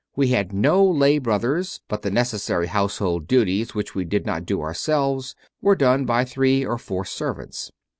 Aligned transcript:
We 0.15 0.29
had 0.29 0.51
no 0.51 0.83
lay 0.83 1.19
brothers, 1.19 1.79
but 1.87 2.01
the 2.01 2.09
neces 2.09 2.39
sary 2.39 2.65
household 2.65 3.27
duties 3.27 3.75
which 3.75 3.93
we 3.93 4.03
did 4.03 4.25
not 4.25 4.47
do 4.47 4.59
ourselves 4.59 5.35
were 5.61 5.75
done 5.75 6.05
by 6.07 6.25
three 6.25 6.65
or 6.65 6.79
four 6.79 7.05
servants. 7.05 7.71